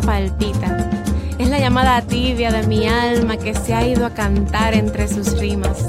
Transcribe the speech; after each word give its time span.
palpita. 0.00 0.90
Es 1.38 1.48
la 1.48 1.58
llamada 1.58 2.00
tibia 2.02 2.50
de 2.50 2.66
mi 2.66 2.86
alma 2.86 3.36
que 3.36 3.54
se 3.54 3.74
ha 3.74 3.86
ido 3.86 4.06
a 4.06 4.10
cantar 4.10 4.74
entre 4.74 5.08
sus 5.08 5.38
rimas. 5.38 5.86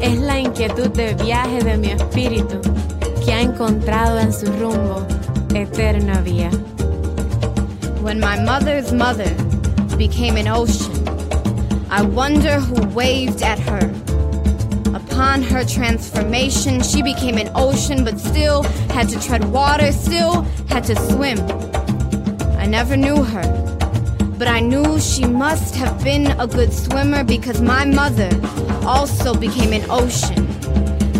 Es 0.00 0.18
la 0.18 0.40
inquietud 0.40 0.88
de 0.88 1.14
viaje 1.14 1.62
de 1.62 1.76
mi 1.76 1.90
espíritu 1.90 2.60
que 3.24 3.32
ha 3.32 3.40
encontrado 3.40 4.18
en 4.18 4.32
su 4.32 4.46
rumbo 4.46 5.06
eterna 5.54 6.20
vía. 6.20 6.50
When 8.02 8.18
my 8.18 8.38
mother's 8.44 8.92
mother 8.92 9.32
became 9.96 10.36
an 10.36 10.48
ocean, 10.48 10.92
I 11.90 12.02
wonder 12.02 12.58
who 12.58 12.86
waved 12.88 13.42
at 13.42 13.58
her. 13.60 13.92
Upon 14.94 15.42
her 15.42 15.64
transformation, 15.64 16.82
she 16.82 17.02
became 17.02 17.38
an 17.38 17.50
ocean, 17.54 18.04
but 18.04 18.18
still 18.18 18.62
had 18.90 19.08
to 19.10 19.20
tread 19.20 19.44
water, 19.44 19.92
still 19.92 20.42
had 20.68 20.84
to 20.84 20.96
swim. 20.96 21.38
I 22.64 22.66
never 22.66 22.96
knew 22.96 23.22
her, 23.22 23.46
but 24.38 24.48
I 24.48 24.60
knew 24.60 24.98
she 24.98 25.26
must 25.26 25.76
have 25.76 26.02
been 26.02 26.28
a 26.40 26.46
good 26.46 26.72
swimmer 26.72 27.22
because 27.22 27.60
my 27.60 27.84
mother 27.84 28.30
also 28.86 29.34
became 29.34 29.74
an 29.74 29.84
ocean, 29.90 30.46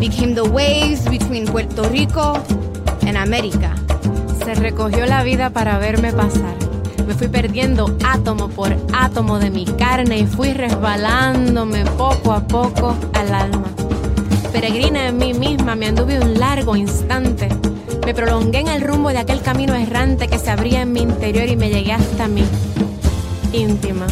became 0.01 0.35
the 0.35 0.49
waves 0.49 1.07
between 1.07 1.47
Puerto 1.47 1.87
Rico 1.91 2.43
and 3.03 3.19
America. 3.19 3.77
Se 4.43 4.55
recogió 4.55 5.05
la 5.05 5.23
vida 5.23 5.51
para 5.51 5.79
verme 5.79 6.15
pasar. 6.15 6.57
Me 7.07 7.13
fui 7.13 7.29
perdiendo 7.29 7.95
átomo 8.03 8.49
por 8.49 8.75
átomo 8.95 9.39
de 9.39 9.51
mi 9.51 9.67
carne 9.67 10.21
y 10.21 10.27
fui 10.27 10.55
resbalándome 10.55 11.85
poco 11.99 12.33
a 12.33 12.41
poco 12.41 12.97
al 13.13 13.35
alma. 13.35 13.69
Peregrina 14.51 15.09
en 15.09 15.19
mí 15.19 15.35
misma 15.35 15.75
me 15.75 15.89
anduve 15.89 16.19
un 16.19 16.41
largo 16.41 16.75
instante. 16.75 17.51
Me 18.05 18.13
prolongué 18.13 18.61
en 18.61 18.69
el 18.69 18.83
rumbo 18.83 19.09
de 19.09 19.19
aquel 19.19 19.41
camino 19.41 19.75
errante 19.75 20.29
que 20.29 20.39
se 20.39 20.51
abría 20.51 20.83
en 20.83 20.93
mi 20.93 21.01
interior 21.01 21.49
y 21.49 21.57
me 21.57 21.71
llegué 21.71 21.93
hasta 21.93 22.29
mí, 22.29 22.45
íntima. 23.53 24.07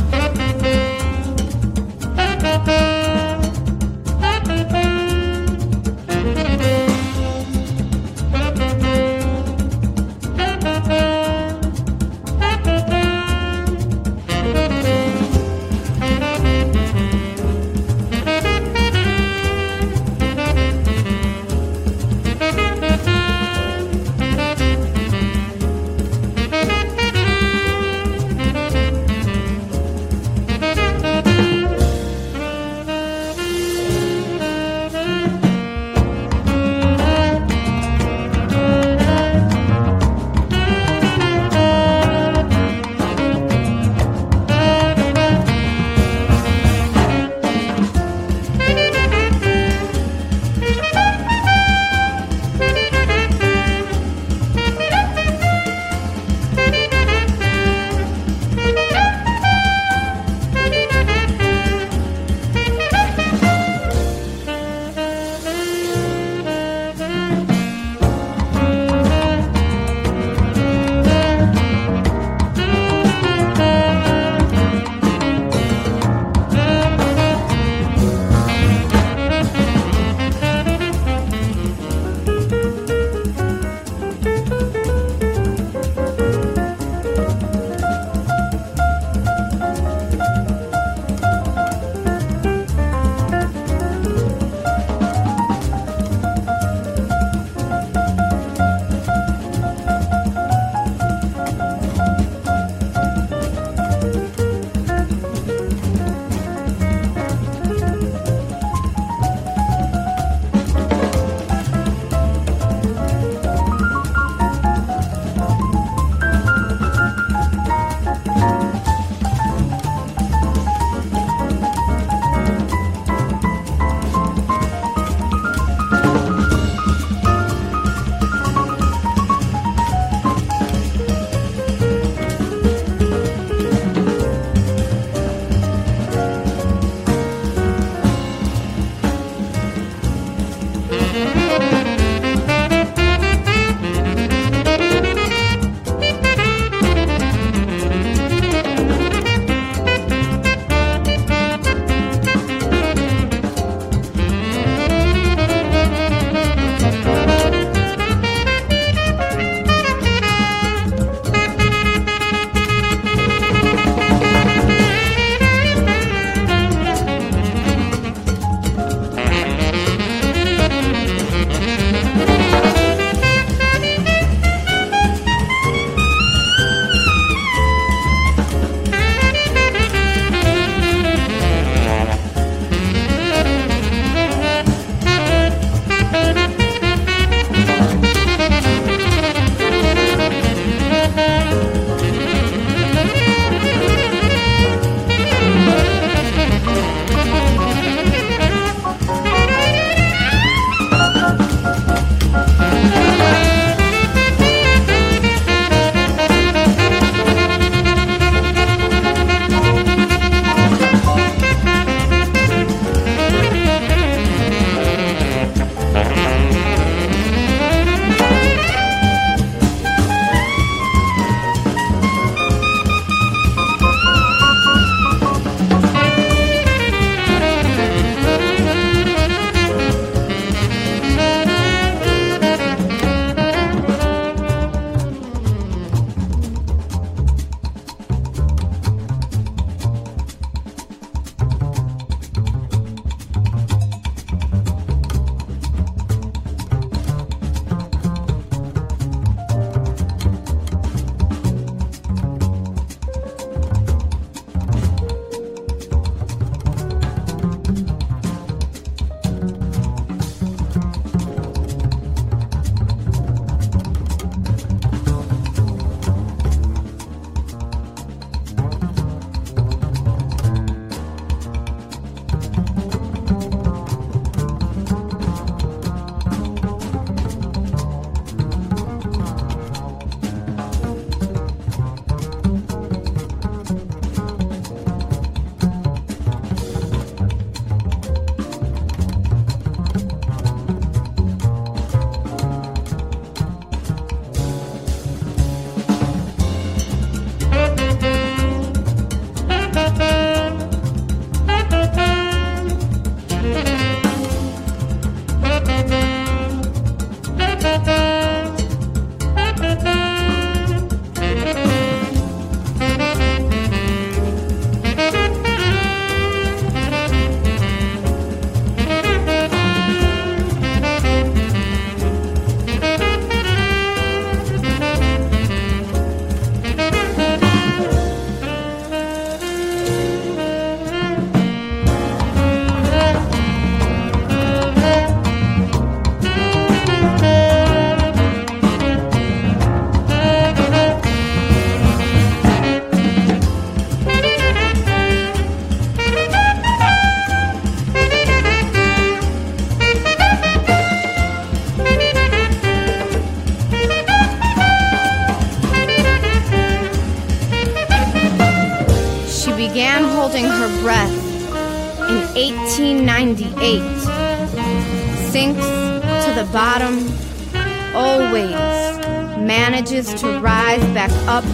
Up 371.32 371.44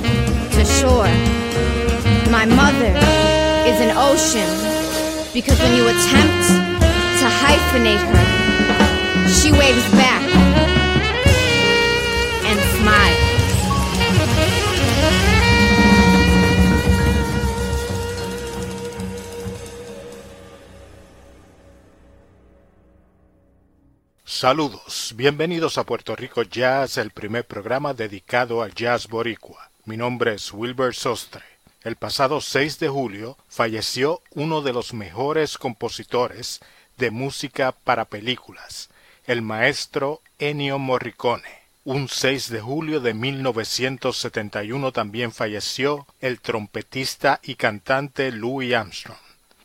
to 0.51 0.65
shore. 0.65 1.13
My 2.37 2.45
mother 2.45 2.93
is 3.71 3.79
an 3.87 3.93
ocean 3.95 4.51
because 5.33 5.57
when 5.61 5.73
you 5.77 5.87
attempt 5.87 6.47
to 7.21 7.27
hyphenate 7.43 8.05
her, 8.13 8.25
she 9.39 9.53
waves 9.53 9.87
back 9.93 10.25
and 12.49 12.59
smiles. 12.75 13.29
Saludos, 24.25 25.15
bienvenidos 25.17 25.79
a 25.79 25.85
Puerto 25.85 26.17
Rico 26.17 26.43
Jazz, 26.43 26.99
el 26.99 27.11
primer 27.11 27.45
programa 27.45 27.95
dedicado 27.95 28.63
al 28.63 28.75
jazz 28.75 29.07
boricua. 29.07 29.68
Mi 29.89 29.97
nombre 29.97 30.35
es 30.35 30.53
Wilbur 30.53 30.95
Sostre. 30.95 31.43
El 31.83 31.97
pasado 31.97 32.43
6 32.43 32.79
de 32.79 32.91
julio 32.91 33.39
falleció 33.49 34.21
uno 34.35 34.61
de 34.61 34.75
los 34.75 34.93
mejores 34.93 35.57
compositores 35.57 36.61
de 36.99 37.11
música 37.11 37.73
para 37.73 38.05
películas, 38.05 38.91
el 39.25 39.41
maestro 39.41 40.21
Ennio 40.39 40.79
Morricone. 40.79 41.49
Un 41.87 42.11
6 42.11 42.51
de 42.51 42.61
julio 42.61 43.01
de 43.01 43.15
1971 43.15 44.93
también 44.93 45.33
falleció 45.33 46.07
el 46.21 46.43
trompetista 46.43 47.41
y 47.43 47.55
cantante 47.55 48.31
Louis 48.31 48.75
Armstrong. 48.75 49.17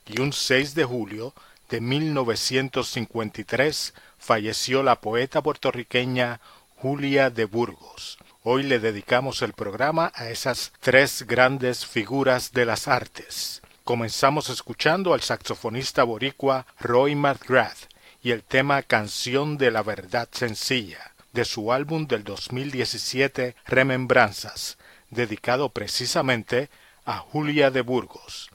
Y 0.07 0.21
un 0.21 0.31
6 0.31 0.73
de 0.73 0.85
julio 0.85 1.33
de 1.69 1.81
1953 1.81 3.93
falleció 4.17 4.83
la 4.83 5.01
poeta 5.01 5.41
puertorriqueña 5.41 6.39
Julia 6.77 7.29
de 7.29 7.43
Burgos. 7.43 8.19
Hoy 8.45 8.63
le 8.63 8.79
dedicamos 8.79 9.41
el 9.41 9.53
programa 9.53 10.11
a 10.15 10.29
esas 10.29 10.73
tres 10.81 11.23
grandes 11.25 11.85
figuras 11.85 12.51
de 12.51 12.65
las 12.65 12.89
artes. 12.89 13.61
Comenzamos 13.85 14.49
escuchando 14.49 15.13
al 15.13 15.21
saxofonista 15.21 16.03
boricua 16.03 16.65
Roy 16.77 17.15
McGrath 17.15 17.87
y 18.21 18.31
el 18.31 18.43
tema 18.43 18.81
Canción 18.81 19.57
de 19.57 19.71
la 19.71 19.81
Verdad 19.81 20.27
Sencilla, 20.33 21.13
de 21.31 21.45
su 21.45 21.71
álbum 21.71 22.05
del 22.05 22.25
2017 22.25 23.55
Remembranzas, 23.65 24.77
dedicado 25.09 25.69
precisamente 25.69 26.69
a 27.05 27.19
Julia 27.19 27.71
de 27.71 27.79
Burgos. 27.79 28.49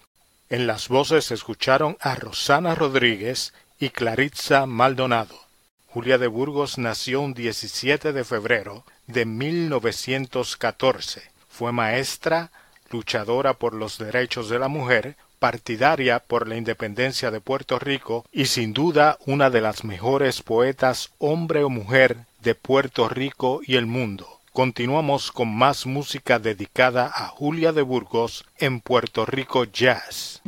En 0.50 0.66
las 0.66 0.88
voces 0.88 1.30
escucharon 1.30 1.96
a 2.02 2.14
Rosana 2.14 2.74
Rodríguez 2.74 3.54
y 3.80 3.88
Claritza 3.88 4.66
Maldonado. 4.66 5.47
Julia 5.90 6.18
de 6.18 6.26
Burgos 6.26 6.76
nació 6.76 7.22
un 7.22 7.32
17 7.32 8.12
de 8.12 8.22
febrero 8.22 8.84
de 9.06 9.24
1914. 9.24 11.22
Fue 11.48 11.72
maestra, 11.72 12.50
luchadora 12.90 13.54
por 13.54 13.72
los 13.72 13.96
derechos 13.96 14.50
de 14.50 14.58
la 14.58 14.68
mujer, 14.68 15.16
partidaria 15.38 16.18
por 16.18 16.46
la 16.46 16.56
independencia 16.56 17.30
de 17.30 17.40
Puerto 17.40 17.78
Rico 17.78 18.26
y 18.30 18.46
sin 18.46 18.74
duda 18.74 19.16
una 19.24 19.48
de 19.48 19.62
las 19.62 19.82
mejores 19.82 20.42
poetas 20.42 21.10
hombre 21.16 21.64
o 21.64 21.70
mujer 21.70 22.18
de 22.42 22.54
Puerto 22.54 23.08
Rico 23.08 23.60
y 23.64 23.76
el 23.76 23.86
mundo. 23.86 24.28
Continuamos 24.52 25.32
con 25.32 25.56
más 25.56 25.86
música 25.86 26.38
dedicada 26.38 27.10
a 27.14 27.28
Julia 27.28 27.72
de 27.72 27.82
Burgos 27.82 28.44
en 28.58 28.80
Puerto 28.80 29.24
Rico 29.24 29.64
Jazz. 29.64 30.42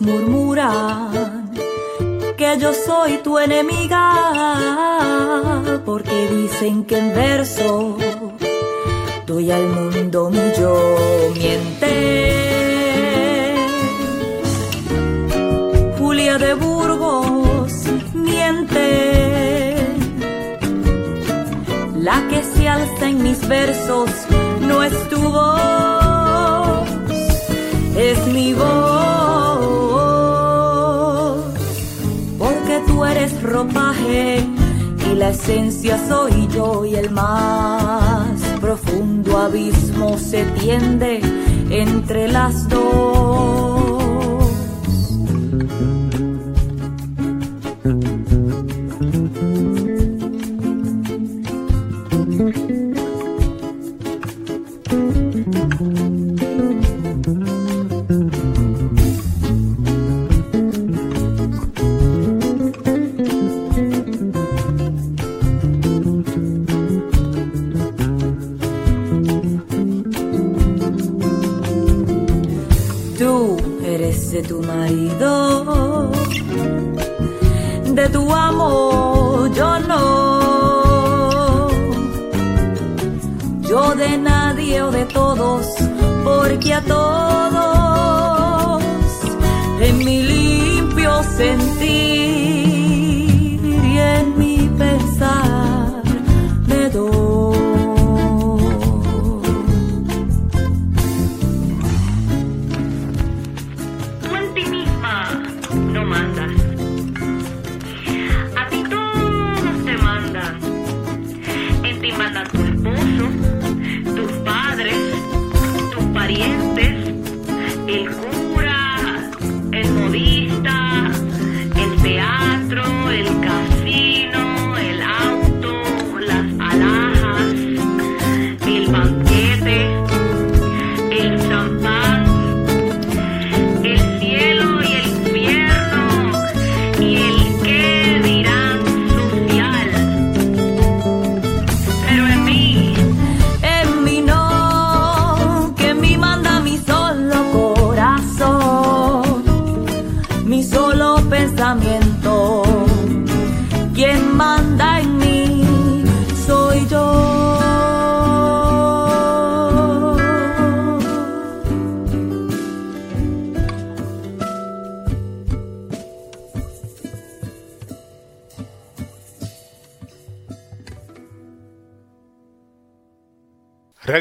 Murmuran 0.00 1.50
que 2.36 2.58
yo 2.58 2.72
soy 2.74 3.18
tu 3.24 3.38
enemiga, 3.38 4.12
porque 5.86 6.28
dicen 6.28 6.84
que 6.84 6.98
en 6.98 7.14
verso 7.14 7.96
doy 9.26 9.50
al 9.50 9.66
mundo 9.68 10.30
mi 10.30 10.52
yo 10.58 10.76
miente. 11.34 11.94
Julia 15.98 16.36
de 16.36 16.52
Burgos 16.54 17.72
miente, 18.12 19.76
la 21.94 22.28
que 22.28 22.42
se 22.42 22.68
alza 22.68 23.08
en 23.08 23.22
mis 23.22 23.48
versos 23.48 24.10
no 24.60 24.82
es 24.82 25.08
tu 25.08 25.18
voz, 25.18 25.56
es 25.80 25.95
mi 28.36 28.52
voz. 28.52 28.76
eres 33.06 33.42
ropaje 33.42 34.44
y 35.10 35.14
la 35.14 35.30
esencia 35.30 35.98
soy 36.08 36.48
yo 36.48 36.84
y 36.84 36.96
el 36.96 37.10
más 37.10 38.40
profundo 38.60 39.38
abismo 39.38 40.18
se 40.18 40.44
tiende 40.60 41.20
entre 41.70 42.28
las 42.28 42.68
dos. 42.68 44.05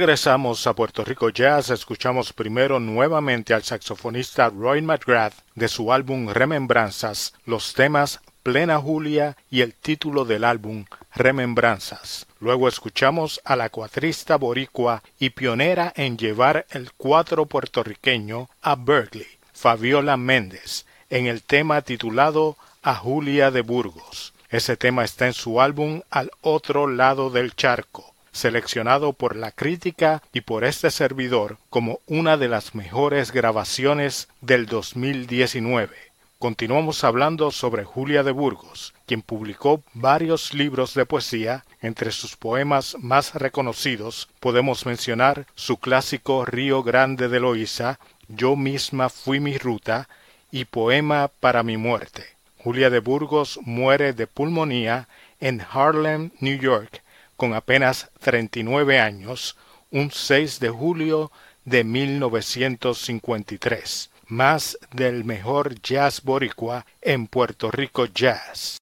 Regresamos 0.06 0.68
a 0.68 0.76
Puerto 0.76 1.04
Rico 1.04 1.30
Jazz, 1.30 1.72
escuchamos 1.72 2.32
primero 2.32 2.80
nuevamente 2.80 3.56
al 3.56 3.64
saxofonista 3.64 4.50
Roy 4.50 4.84
McGrath 4.84 5.34
de 5.56 5.68
su 5.68 5.92
álbum 5.92 6.30
Remembranzas, 6.30 7.34
los 7.48 7.74
temas 7.74 8.20
Plena 8.44 8.78
Julia 8.78 9.36
y 9.50 9.62
el 9.62 9.74
título 9.74 10.24
del 10.24 10.44
álbum 10.44 10.86
Remembranzas. 11.16 12.28
Luego 12.40 12.68
escuchamos 12.68 13.42
a 13.46 13.56
la 13.56 13.70
cuatrista 13.70 14.36
boricua 14.36 15.02
y 15.18 15.32
pionera 15.32 15.92
en 15.96 16.20
llevar 16.20 16.68
el 16.70 16.92
cuatro 16.96 17.48
puertorriqueño 17.48 18.48
a 18.62 18.76
Berkeley, 18.76 19.40
Fabiola 19.54 20.18
Méndez, 20.18 20.86
en 21.10 21.26
el 21.26 21.42
tema 21.42 21.82
titulado 21.82 22.58
A 22.84 22.94
Julia 22.94 23.50
de 23.50 23.62
Burgos. 23.62 24.34
Ese 24.52 24.78
tema 24.78 25.04
está 25.04 25.26
en 25.26 25.34
su 25.34 25.60
álbum 25.60 26.02
Al 26.12 26.30
otro 26.42 26.86
lado 26.86 27.32
del 27.32 27.56
charco 27.56 28.15
seleccionado 28.36 29.14
por 29.14 29.38
la 29.38 29.52
crítica 29.52 30.22
y 30.34 30.42
por 30.42 30.66
este 30.66 30.92
servidor 30.92 31.58
como 31.70 32.02
una 32.06 32.36
de 32.36 32.50
las 32.50 32.76
mejores 32.76 33.32
grabaciones 33.32 34.28
del 34.42 34.66
2019. 34.66 35.96
Continuamos 36.38 37.06
hablando 37.06 37.50
sobre 37.50 37.86
Julia 37.86 38.22
de 38.22 38.32
Burgos, 38.32 38.94
quien 39.06 39.22
publicó 39.22 39.82
varios 39.94 40.54
libros 40.54 40.94
de 40.94 41.06
poesía. 41.06 41.64
Entre 41.82 42.12
sus 42.12 42.36
poemas 42.36 42.98
más 43.00 43.36
reconocidos 43.36 44.28
podemos 44.42 44.86
mencionar 44.86 45.48
su 45.56 45.78
clásico 45.78 46.44
Río 46.46 46.84
Grande 46.84 47.30
de 47.30 47.40
Loíza, 47.40 48.00
Yo 48.28 48.58
misma 48.58 49.08
fui 49.10 49.40
mi 49.40 49.58
ruta 49.58 50.10
y 50.52 50.66
Poema 50.66 51.30
para 51.40 51.64
mi 51.64 51.78
muerte. 51.78 52.26
Julia 52.58 52.90
de 52.90 53.00
Burgos 53.00 53.60
muere 53.62 54.12
de 54.12 54.28
pulmonía 54.28 55.08
en 55.40 55.66
Harlem, 55.72 56.32
New 56.42 56.60
York, 56.60 57.02
con 57.36 57.54
apenas 57.54 58.10
39 58.20 59.00
años, 59.00 59.56
un 59.92 60.10
6 60.12 60.60
de 60.60 60.70
julio 60.70 61.32
de 61.64 61.84
1953, 61.84 64.10
más 64.28 64.78
del 64.92 65.26
mejor 65.26 65.82
jazz 65.82 66.22
boricua 66.22 66.86
en 67.02 67.28
Puerto 67.28 67.72
Rico 67.72 68.06
Jazz. 68.06 68.78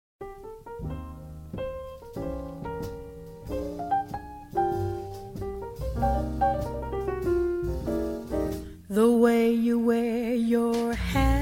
The 8.88 9.08
way 9.08 9.54
you 9.54 9.78
wear 9.78 10.34
your 10.34 10.94
hat, 10.94 11.41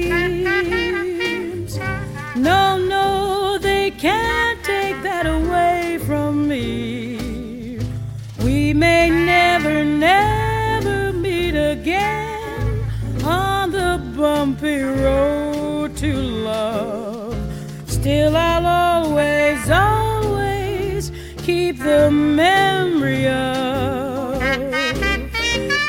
The 21.83 22.11
memory 22.11 23.27
of 23.27 24.39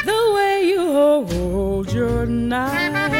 the 0.06 0.32
way 0.34 0.64
you 0.66 0.90
hold 0.90 1.92
your 1.92 2.24
knife, 2.24 3.10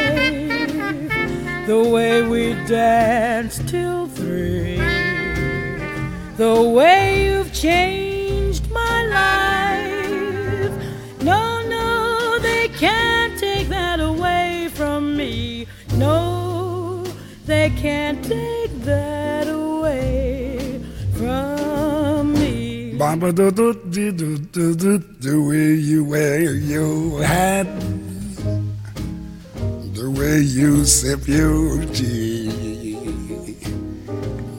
the 1.67 1.89
way 1.93 2.23
we 2.23 2.53
danced 2.65 3.67
till 3.67 4.07
three, 4.07 4.77
the 6.37 6.61
way 6.75 7.25
you've 7.27 7.53
changed 7.53 7.92
the 25.19 25.45
way 25.47 25.73
you 25.75 26.03
wear 26.03 26.55
your 26.55 27.23
hat, 27.23 27.67
the 29.93 30.09
way 30.17 30.39
you 30.41 30.83
sip 30.85 31.27
your 31.27 31.85
tea, 31.93 32.95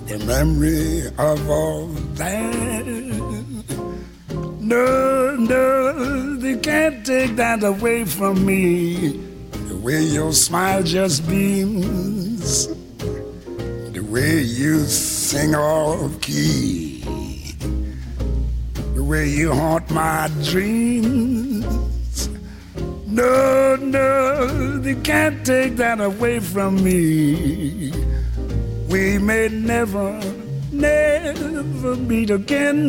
the 0.07 0.19
memory 0.27 1.07
of 1.19 1.51
all 1.51 1.87
that. 2.15 2.87
No, 4.61 5.37
no, 5.37 6.37
they 6.37 6.57
can't 6.57 7.05
take 7.05 7.35
that 7.37 7.65
away 7.65 8.05
from 8.05 8.47
me. 8.47 9.21
The 9.69 9.77
way 9.77 10.03
your 10.03 10.33
smile 10.33 10.83
just 10.83 11.29
beams, 11.29 12.69
the 12.69 14.01
way 14.09 14.43
you 14.43 14.85
sing 14.85 15.55
off 15.55 16.21
key, 16.21 16.84
way 19.15 19.29
you 19.29 19.53
haunt 19.53 19.89
my 19.91 20.29
dreams. 20.43 22.29
No, 23.07 23.77
no, 23.77 24.79
they 24.79 24.97
can't 25.11 25.47
take 25.47 25.77
that 25.77 26.01
away 26.01 26.41
from 26.41 26.83
me. 26.83 27.93
We 28.89 29.19
may 29.19 29.49
never, 29.51 30.09
never 30.73 31.95
meet 32.11 32.31
again 32.31 32.83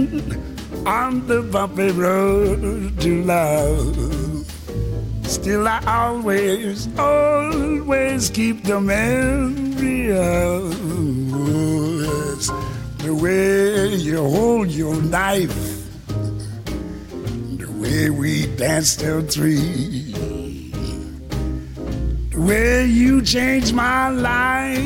on 0.88 1.28
the 1.28 1.44
bumpy 1.44 1.92
road 1.92 3.00
to 3.02 3.24
love. 3.24 4.52
Still, 5.36 5.68
I 5.68 5.80
always, 5.86 6.88
always 6.98 8.32
keep 8.32 8.64
the 8.64 8.82
memory 8.82 10.10
of 10.10 10.86
the 13.06 13.14
way 13.14 13.94
you 13.94 14.18
hold 14.18 14.70
your 14.70 15.00
knife, 15.00 15.75
way 17.86 18.10
we 18.10 18.48
danced 18.58 19.00
till 19.00 19.22
three, 19.22 20.12
the 22.32 22.42
way 22.42 22.86
you 22.86 23.22
changed 23.22 23.74
my 23.74 24.10
life. 24.10 24.80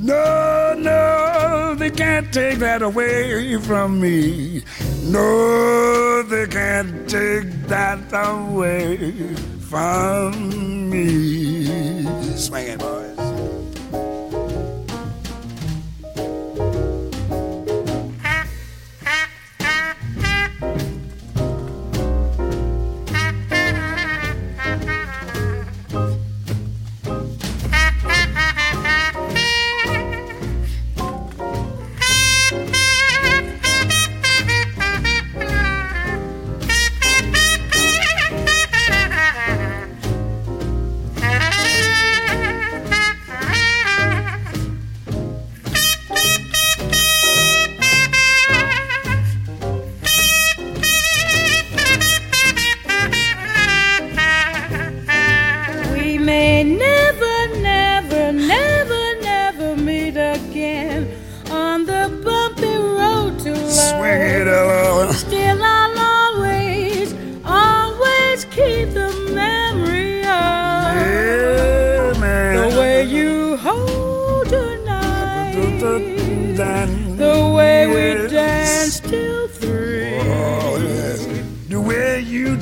No, 0.00 0.74
no, 0.78 1.74
they 1.78 1.90
can't 1.90 2.32
take 2.32 2.58
that 2.58 2.82
away 2.82 3.58
from 3.58 4.00
me. 4.00 4.62
No, 5.04 6.22
they 6.22 6.46
can't 6.46 7.08
take 7.08 7.50
that 7.68 8.00
away 8.12 9.12
from 9.60 10.90
me. 10.90 12.04
Swing 12.36 12.68
it, 12.68 12.93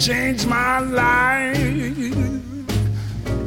changed 0.02 0.48
my 0.48 0.80
life. 0.80 1.56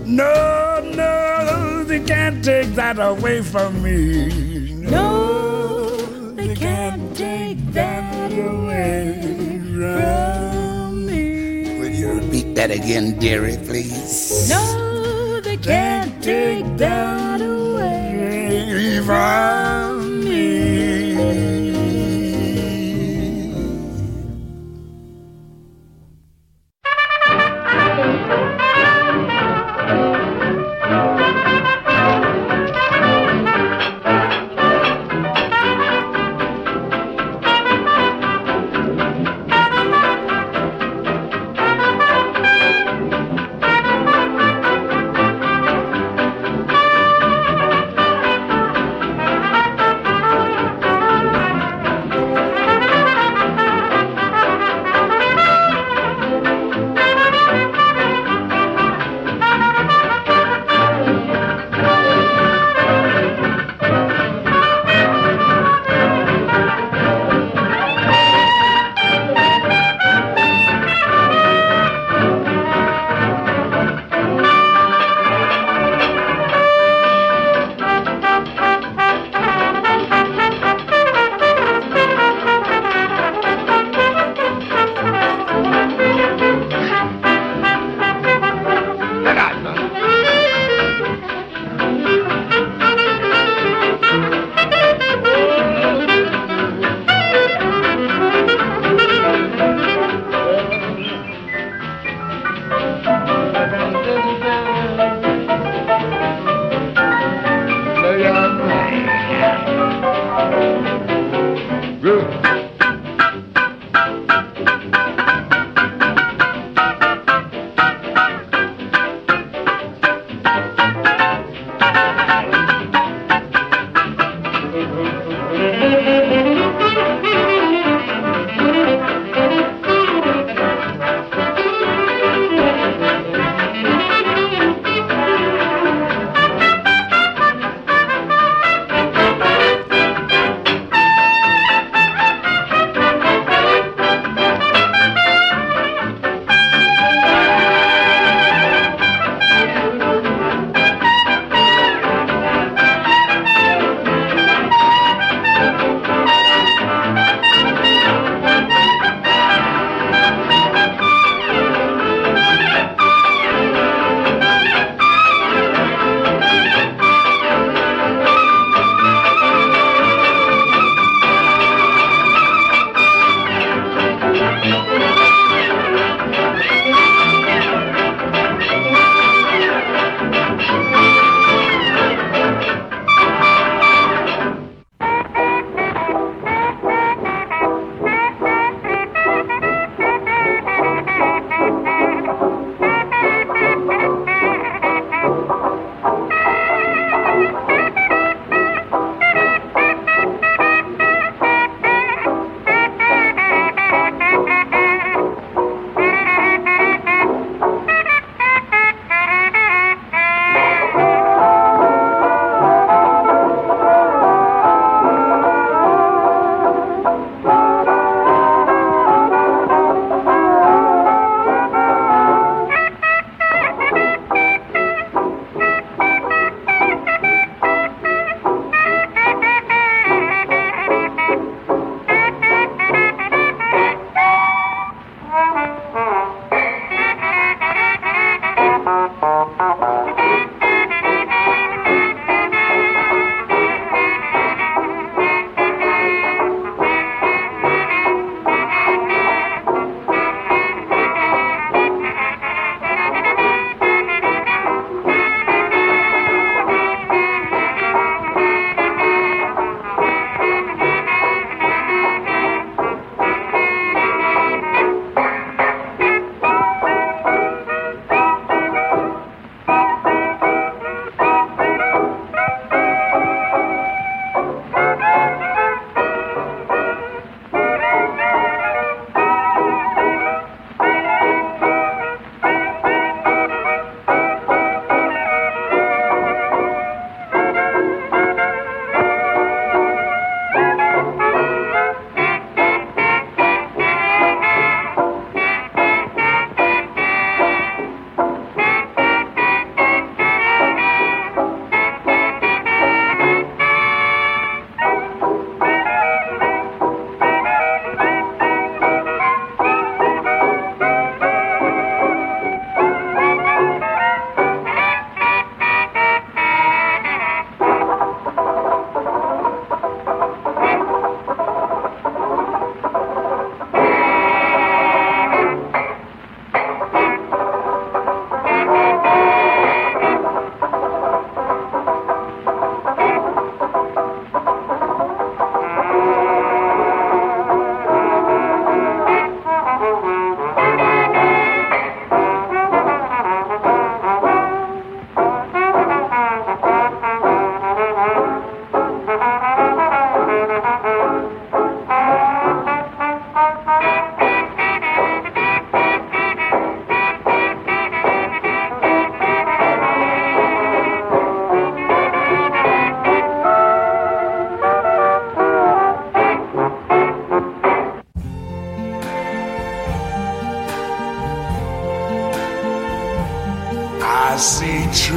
No, 0.06 0.80
no, 0.95 1.84
they 1.84 1.99
can't 1.99 2.45
take 2.45 2.70
that 2.76 2.97
away 2.97 3.41
from 3.41 3.84
me. 3.84 4.72
No, 4.76 5.97
they 6.36 6.56
can't 6.56 7.14
take 7.18 7.60
that 7.74 8.32
away 8.32 9.60
from 9.76 11.06
me. 11.06 11.78
Will 11.78 11.89
you 11.89 12.14
repeat 12.22 12.56
that 12.56 12.72
again, 12.72 13.20
dearie, 13.20 13.58
please? 13.68 14.49
No, 14.49 15.41
they 15.41 15.58
can't 15.58 16.24
take 16.24 16.78
that 16.78 17.41
away 17.41 19.01
from 19.06 19.89
me. 19.89 19.95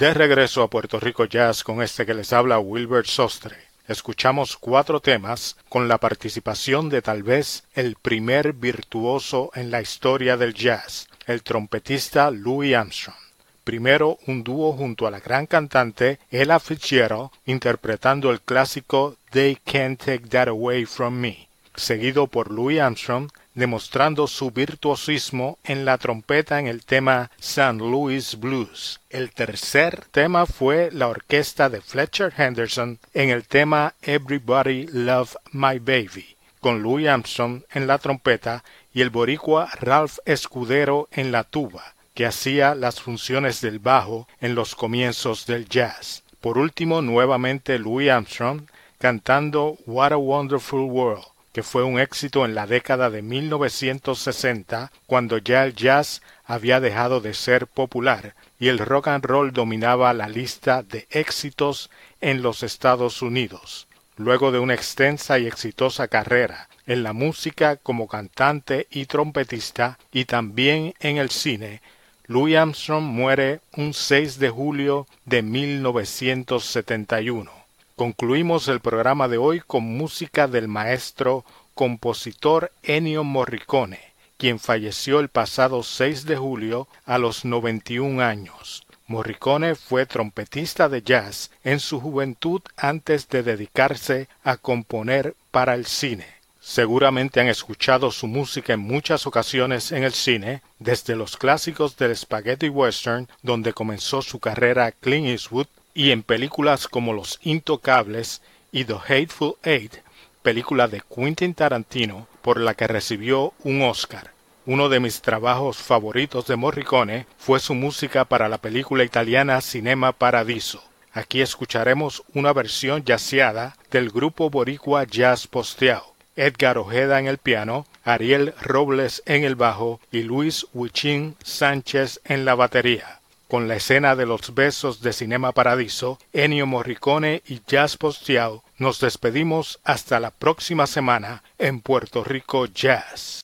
De 0.00 0.14
regreso 0.14 0.62
a 0.62 0.70
Puerto 0.70 0.98
Rico 0.98 1.26
Jazz 1.26 1.62
con 1.62 1.82
este 1.82 2.06
que 2.06 2.14
les 2.14 2.32
habla 2.32 2.58
Wilbert 2.58 3.06
Sostre. 3.06 3.56
Escuchamos 3.86 4.56
cuatro 4.56 5.00
temas 5.00 5.58
con 5.68 5.88
la 5.88 5.98
participación 5.98 6.88
de 6.88 7.02
tal 7.02 7.22
vez 7.22 7.64
el 7.74 7.96
primer 7.96 8.54
virtuoso 8.54 9.50
en 9.54 9.70
la 9.70 9.82
historia 9.82 10.38
del 10.38 10.54
jazz, 10.54 11.06
el 11.26 11.42
trompetista 11.42 12.30
Louis 12.30 12.74
Armstrong. 12.74 13.18
Primero 13.62 14.16
un 14.26 14.42
dúo 14.42 14.72
junto 14.72 15.06
a 15.06 15.10
la 15.10 15.20
gran 15.20 15.46
cantante 15.46 16.18
Ella 16.30 16.58
Fitzgerald 16.60 17.28
interpretando 17.44 18.30
el 18.30 18.40
clásico 18.40 19.16
They 19.32 19.56
Can't 19.56 20.02
Take 20.02 20.28
That 20.30 20.48
Away 20.48 20.86
From 20.86 21.12
Me, 21.12 21.46
seguido 21.74 22.26
por 22.26 22.50
Louis 22.50 22.80
Armstrong 22.80 23.30
demostrando 23.60 24.26
su 24.26 24.50
virtuosismo 24.50 25.58
en 25.64 25.84
la 25.84 25.98
trompeta 25.98 26.58
en 26.58 26.66
el 26.66 26.82
tema 26.82 27.30
St. 27.38 27.74
Louis 27.74 28.40
Blues. 28.40 29.00
El 29.10 29.32
tercer 29.32 30.06
tema 30.10 30.46
fue 30.46 30.88
la 30.90 31.08
orquesta 31.08 31.68
de 31.68 31.82
Fletcher 31.82 32.32
Henderson 32.34 32.98
en 33.12 33.28
el 33.28 33.46
tema 33.46 33.92
Everybody 34.00 34.86
Love 34.86 35.36
My 35.52 35.78
Baby, 35.78 36.36
con 36.60 36.82
Louis 36.82 37.06
Armstrong 37.06 37.62
en 37.70 37.86
la 37.86 37.98
trompeta 37.98 38.64
y 38.94 39.02
el 39.02 39.10
boricua 39.10 39.68
Ralph 39.78 40.16
Escudero 40.24 41.08
en 41.12 41.30
la 41.30 41.44
tuba, 41.44 41.94
que 42.14 42.24
hacía 42.24 42.74
las 42.74 43.02
funciones 43.02 43.60
del 43.60 43.78
bajo 43.78 44.26
en 44.40 44.54
los 44.54 44.74
comienzos 44.74 45.44
del 45.44 45.68
jazz. 45.68 46.22
Por 46.40 46.56
último, 46.56 47.02
nuevamente 47.02 47.78
Louis 47.78 48.08
Armstrong 48.08 48.62
cantando 48.98 49.76
What 49.84 50.12
a 50.12 50.16
Wonderful 50.16 50.90
World 50.90 51.26
que 51.52 51.62
fue 51.62 51.82
un 51.82 51.98
éxito 51.98 52.44
en 52.44 52.54
la 52.54 52.66
década 52.66 53.10
de 53.10 53.22
1960, 53.22 54.92
cuando 55.06 55.38
ya 55.38 55.64
el 55.64 55.74
jazz 55.74 56.22
había 56.44 56.80
dejado 56.80 57.20
de 57.20 57.34
ser 57.34 57.66
popular 57.66 58.34
y 58.58 58.68
el 58.68 58.78
rock 58.78 59.08
and 59.08 59.24
roll 59.24 59.52
dominaba 59.52 60.14
la 60.14 60.28
lista 60.28 60.82
de 60.82 61.06
éxitos 61.10 61.90
en 62.20 62.42
los 62.42 62.62
Estados 62.62 63.22
Unidos. 63.22 63.88
Luego 64.16 64.52
de 64.52 64.58
una 64.58 64.74
extensa 64.74 65.38
y 65.38 65.46
exitosa 65.46 66.08
carrera 66.08 66.68
en 66.86 67.02
la 67.02 67.12
música 67.12 67.76
como 67.76 68.06
cantante 68.06 68.86
y 68.90 69.06
trompetista 69.06 69.98
y 70.12 70.26
también 70.26 70.94
en 71.00 71.16
el 71.16 71.30
cine, 71.30 71.80
Louis 72.26 72.56
Armstrong 72.56 73.04
muere 73.04 73.60
un 73.76 73.94
6 73.94 74.38
de 74.38 74.50
julio 74.50 75.06
de 75.24 75.42
1971. 75.42 77.59
Concluimos 78.00 78.66
el 78.68 78.80
programa 78.80 79.28
de 79.28 79.36
hoy 79.36 79.60
con 79.60 79.82
música 79.82 80.48
del 80.48 80.68
maestro 80.68 81.44
compositor 81.74 82.72
Ennio 82.82 83.24
Morricone, 83.24 84.00
quien 84.38 84.58
falleció 84.58 85.20
el 85.20 85.28
pasado 85.28 85.82
6 85.82 86.24
de 86.24 86.38
julio 86.38 86.88
a 87.04 87.18
los 87.18 87.44
91 87.44 88.22
años. 88.22 88.86
Morricone 89.06 89.74
fue 89.74 90.06
trompetista 90.06 90.88
de 90.88 91.02
jazz 91.02 91.50
en 91.62 91.78
su 91.78 92.00
juventud 92.00 92.62
antes 92.78 93.28
de 93.28 93.42
dedicarse 93.42 94.28
a 94.44 94.56
componer 94.56 95.34
para 95.50 95.74
el 95.74 95.84
cine. 95.84 96.24
Seguramente 96.58 97.40
han 97.40 97.48
escuchado 97.48 98.10
su 98.12 98.26
música 98.26 98.72
en 98.72 98.80
muchas 98.80 99.26
ocasiones 99.26 99.92
en 99.92 100.04
el 100.04 100.14
cine, 100.14 100.62
desde 100.78 101.16
los 101.16 101.36
clásicos 101.36 101.98
del 101.98 102.16
spaghetti 102.16 102.70
western, 102.70 103.28
donde 103.42 103.74
comenzó 103.74 104.22
su 104.22 104.40
carrera 104.40 104.90
Clint 104.90 105.26
Eastwood, 105.26 105.66
y 105.94 106.10
en 106.10 106.22
películas 106.22 106.88
como 106.88 107.12
Los 107.12 107.38
Intocables 107.42 108.42
y 108.72 108.84
The 108.84 108.96
Hateful 109.08 109.54
Eight, 109.62 109.96
película 110.42 110.88
de 110.88 111.02
Quentin 111.14 111.54
Tarantino 111.54 112.26
por 112.42 112.60
la 112.60 112.74
que 112.74 112.86
recibió 112.86 113.52
un 113.64 113.82
Oscar. 113.82 114.32
Uno 114.66 114.88
de 114.88 115.00
mis 115.00 115.20
trabajos 115.20 115.78
favoritos 115.78 116.46
de 116.46 116.56
Morricone 116.56 117.26
fue 117.38 117.60
su 117.60 117.74
música 117.74 118.24
para 118.24 118.48
la 118.48 118.58
película 118.58 119.04
italiana 119.04 119.60
Cinema 119.60 120.12
Paradiso. 120.12 120.82
Aquí 121.12 121.40
escucharemos 121.40 122.22
una 122.34 122.52
versión 122.52 123.04
yaceada 123.04 123.76
del 123.90 124.10
grupo 124.10 124.48
boricua 124.48 125.04
Jazz 125.04 125.46
Posteado. 125.46 126.14
Edgar 126.36 126.78
Ojeda 126.78 127.18
en 127.18 127.26
el 127.26 127.38
piano, 127.38 127.86
Ariel 128.04 128.54
Robles 128.62 129.22
en 129.26 129.44
el 129.44 129.56
bajo 129.56 130.00
y 130.12 130.22
Luis 130.22 130.66
Huichín 130.72 131.36
Sánchez 131.42 132.20
en 132.24 132.44
la 132.44 132.54
batería 132.54 133.19
con 133.50 133.66
la 133.66 133.74
escena 133.74 134.14
de 134.14 134.26
los 134.26 134.54
besos 134.54 135.02
de 135.02 135.12
Cinema 135.12 135.50
Paradiso, 135.50 136.18
Ennio 136.32 136.66
Morricone 136.66 137.42
y 137.46 137.60
Jazz 137.66 137.96
Postiao, 137.96 138.62
nos 138.78 139.00
despedimos 139.00 139.80
hasta 139.82 140.20
la 140.20 140.30
próxima 140.30 140.86
semana 140.86 141.42
en 141.58 141.80
Puerto 141.80 142.22
Rico 142.22 142.66
Jazz. 142.66 143.42